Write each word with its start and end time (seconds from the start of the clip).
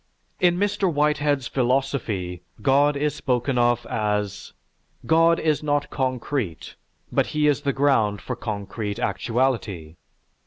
In 0.39 0.57
Mr. 0.57 0.91
Whitehead's 0.91 1.47
philosophy, 1.47 2.41
God 2.63 2.97
is 2.97 3.13
spoken 3.13 3.59
of 3.59 3.85
as, 3.85 4.51
"God 5.05 5.39
is 5.39 5.61
not 5.61 5.91
concrete, 5.91 6.73
but 7.11 7.27
He 7.37 7.45
is 7.45 7.61
the 7.61 7.71
ground 7.71 8.19
for 8.19 8.35
concrete 8.35 8.97
actuality." 8.97 9.97